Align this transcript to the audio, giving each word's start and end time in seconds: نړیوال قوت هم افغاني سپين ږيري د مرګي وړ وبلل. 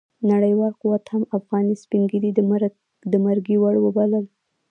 نړیوال 0.31 0.73
قوت 0.81 1.03
هم 1.13 1.23
افغاني 1.37 1.75
سپين 1.83 2.03
ږيري 2.11 2.31
د 3.11 3.15
مرګي 3.25 3.57
وړ 3.59 3.75
وبلل. 3.81 4.25